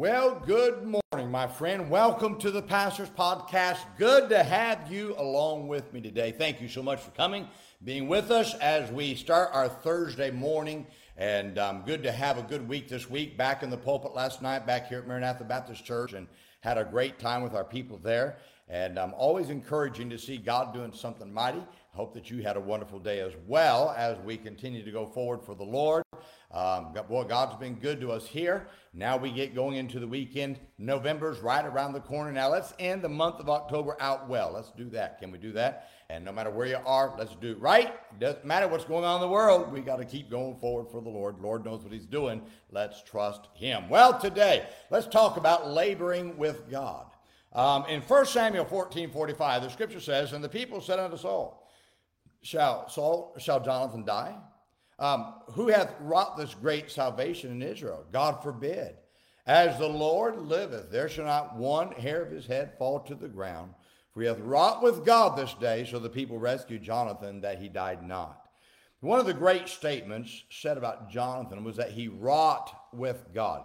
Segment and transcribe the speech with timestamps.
[0.00, 1.90] Well, good morning, my friend.
[1.90, 3.80] Welcome to the Pastor's Podcast.
[3.98, 6.32] Good to have you along with me today.
[6.32, 7.46] Thank you so much for coming,
[7.84, 10.86] being with us as we start our Thursday morning.
[11.18, 13.36] And um, good to have a good week this week.
[13.36, 16.28] Back in the pulpit last night, back here at Maranatha Baptist Church, and
[16.60, 18.38] had a great time with our people there.
[18.70, 21.62] And I'm always encouraging to see God doing something mighty.
[21.90, 25.42] Hope that you had a wonderful day as well as we continue to go forward
[25.44, 26.04] for the Lord.
[26.52, 28.68] Um, boy, God's been good to us here.
[28.94, 30.60] Now we get going into the weekend.
[30.78, 32.30] November's right around the corner.
[32.30, 34.52] Now let's end the month of October out well.
[34.54, 35.18] Let's do that.
[35.18, 35.90] Can we do that?
[36.08, 37.92] And no matter where you are, let's do it right.
[38.20, 39.72] Doesn't matter what's going on in the world.
[39.72, 41.40] We got to keep going forward for the Lord.
[41.40, 42.40] Lord knows what He's doing.
[42.70, 43.88] Let's trust Him.
[43.88, 47.06] Well, today, let's talk about laboring with God.
[47.52, 51.66] Um, in 1 Samuel 14 45, the scripture says, And the people said unto Saul,
[52.42, 54.36] shall Saul, shall Jonathan die?
[54.98, 58.04] Um, who hath wrought this great salvation in Israel?
[58.12, 58.96] God forbid.
[59.46, 63.28] As the Lord liveth, there shall not one hair of his head fall to the
[63.28, 63.74] ground.
[64.12, 67.68] For he hath wrought with God this day, so the people rescued Jonathan that he
[67.68, 68.48] died not.
[69.00, 73.64] One of the great statements said about Jonathan was that he wrought with God.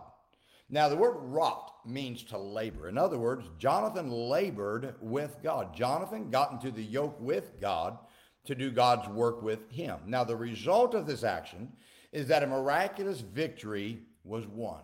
[0.69, 2.89] Now, the word wrought means to labor.
[2.89, 5.75] In other words, Jonathan labored with God.
[5.75, 7.99] Jonathan got into the yoke with God
[8.45, 9.99] to do God's work with him.
[10.07, 11.71] Now, the result of this action
[12.11, 14.81] is that a miraculous victory was won.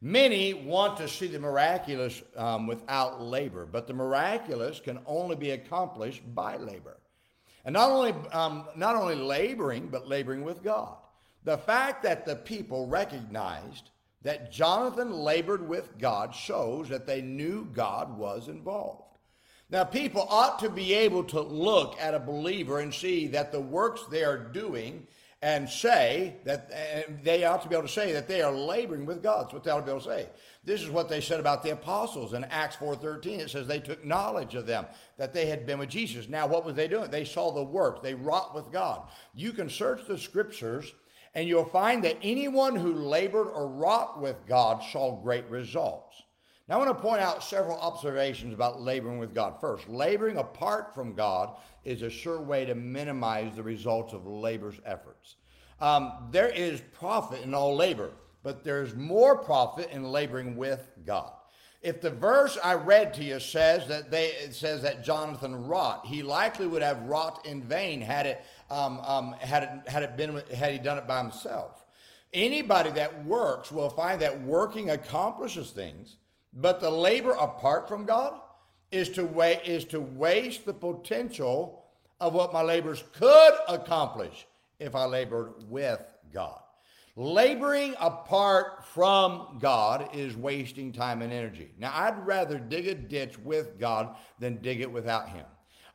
[0.00, 5.50] Many want to see the miraculous um, without labor, but the miraculous can only be
[5.50, 6.98] accomplished by labor.
[7.64, 10.96] And not only, um, not only laboring, but laboring with God.
[11.44, 13.90] The fact that the people recognized
[14.22, 19.02] that Jonathan labored with God shows that they knew God was involved.
[19.70, 23.60] Now, people ought to be able to look at a believer and see that the
[23.60, 25.06] works they are doing
[25.40, 29.22] and say that they ought to be able to say that they are laboring with
[29.22, 29.44] God.
[29.44, 30.28] That's what they ought to be able to say.
[30.62, 33.40] This is what they said about the apostles in Acts 4.13.
[33.40, 36.28] It says they took knowledge of them, that they had been with Jesus.
[36.28, 37.10] Now, what was they doing?
[37.10, 38.00] They saw the works.
[38.02, 39.08] They wrought with God.
[39.34, 40.92] You can search the scriptures
[41.34, 46.22] and you'll find that anyone who labored or wrought with God saw great results.
[46.68, 49.60] Now, I want to point out several observations about laboring with God.
[49.60, 54.80] First, laboring apart from God is a sure way to minimize the results of labor's
[54.84, 55.36] efforts.
[55.80, 58.10] Um, there is profit in all labor,
[58.42, 61.32] but there's more profit in laboring with God.
[61.82, 66.06] If the verse I read to you says that they it says that Jonathan wrought,
[66.06, 70.16] he likely would have wrought in vain had it um, um, had it had it
[70.16, 71.84] been had he done it by himself.
[72.32, 76.16] Anybody that works will find that working accomplishes things
[76.52, 78.34] but the labor apart from God
[78.90, 81.84] is to, wa- is to waste the potential
[82.20, 84.46] of what my labors could accomplish
[84.78, 86.60] if I labored with God.
[87.14, 91.72] Laboring apart from God is wasting time and energy.
[91.78, 95.44] Now, I'd rather dig a ditch with God than dig it without Him.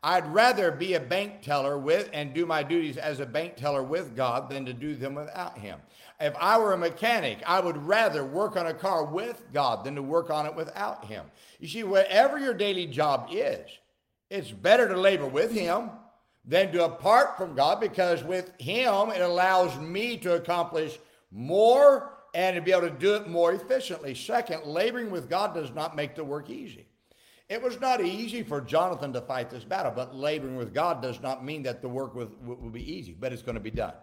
[0.03, 3.81] I'd rather be a bank teller with and do my duties as a bank teller
[3.81, 5.79] with God than to do them without Him.
[6.19, 9.95] If I were a mechanic, I would rather work on a car with God than
[9.95, 11.25] to work on it without Him.
[11.59, 13.67] You see, whatever your daily job is,
[14.29, 15.89] it's better to labor with Him
[16.45, 20.99] than to apart from God because with Him it allows me to accomplish
[21.31, 24.13] more and to be able to do it more efficiently.
[24.13, 26.87] Second, laboring with God does not make the work easy.
[27.49, 31.21] It was not easy for Jonathan to fight this battle, but laboring with God does
[31.21, 33.93] not mean that the work will, will be easy, but it's going to be done.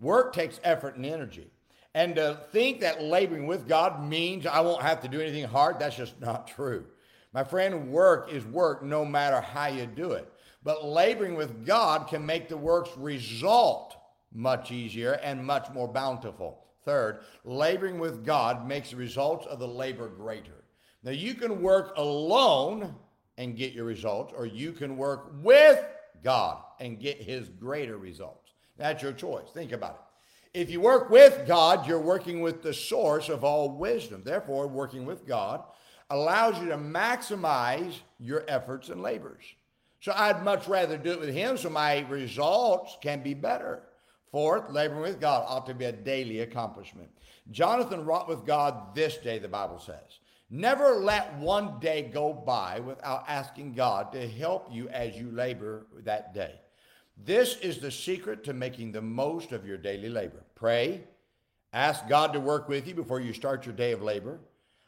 [0.00, 1.50] Work takes effort and energy.
[1.94, 5.78] And to think that laboring with God means I won't have to do anything hard,
[5.78, 6.86] that's just not true.
[7.32, 10.32] My friend, work is work no matter how you do it.
[10.62, 13.96] But laboring with God can make the work's result
[14.32, 16.64] much easier and much more bountiful.
[16.84, 20.64] Third, laboring with God makes the results of the labor greater.
[21.02, 22.94] Now, you can work alone
[23.36, 25.84] and get your results, or you can work with
[26.22, 28.52] God and get his greater results.
[28.76, 29.50] That's your choice.
[29.52, 30.60] Think about it.
[30.60, 34.22] If you work with God, you're working with the source of all wisdom.
[34.24, 35.64] Therefore, working with God
[36.10, 39.42] allows you to maximize your efforts and labors.
[40.00, 43.82] So I'd much rather do it with Him so my results can be better.
[44.34, 47.08] Fourth, laboring with God ought to be a daily accomplishment.
[47.52, 50.18] Jonathan wrought with God this day, the Bible says.
[50.50, 55.86] Never let one day go by without asking God to help you as you labor
[56.02, 56.56] that day.
[57.16, 60.42] This is the secret to making the most of your daily labor.
[60.56, 61.04] Pray,
[61.72, 64.40] ask God to work with you before you start your day of labor.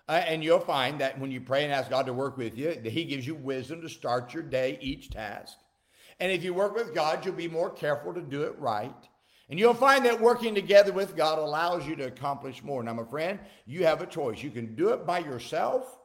[0.08, 2.74] Uh, and you'll find that when you pray and ask God to work with you,
[2.74, 5.56] that He gives you wisdom to start your day, each task.
[6.18, 8.92] And if you work with God, you'll be more careful to do it right.
[9.48, 12.82] And you'll find that working together with God allows you to accomplish more.
[12.82, 14.42] Now, my friend, you have a choice.
[14.42, 15.98] You can do it by yourself,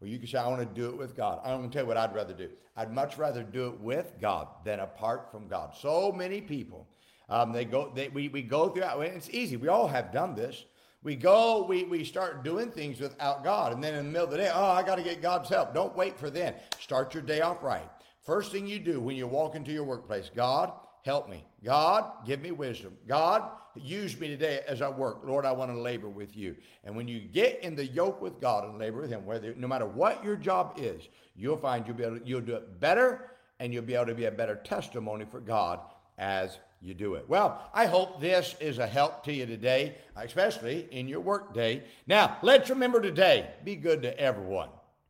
[0.00, 1.40] or you can say, I want to do it with God.
[1.44, 2.48] I'm going to tell you what I'd rather do.
[2.74, 5.74] I'd much rather do it with God than apart from God.
[5.78, 6.86] So many people,
[7.28, 9.56] um, they go, they, we, we go through, it's easy.
[9.56, 10.64] We all have done this.
[11.02, 13.72] We go, we, we start doing things without God.
[13.72, 15.72] And then in the middle of the day, oh, I got to get God's help.
[15.72, 16.54] Don't wait for then.
[16.80, 17.88] Start your day off right.
[18.22, 20.72] First thing you do when you walk into your workplace, God,
[21.06, 21.46] help me.
[21.64, 22.96] God, give me wisdom.
[23.06, 25.20] God, use me today as I work.
[25.24, 26.56] Lord, I want to labor with you.
[26.84, 29.68] And when you get in the yoke with God and labor with Him, whether no
[29.68, 33.30] matter what your job is, you'll find you'll be able to, you'll do it better,
[33.60, 35.80] and you'll be able to be a better testimony for God
[36.18, 37.28] as you do it.
[37.28, 41.84] Well, I hope this is a help to you today, especially in your work day.
[42.06, 44.68] Now, let's remember today: be good to everyone.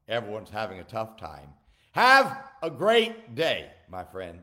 [0.09, 1.49] Everyone's having a tough time.
[1.93, 4.41] Have a great day, my friend.